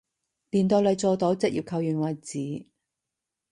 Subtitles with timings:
[0.49, 2.65] 練到你做到職業球員為止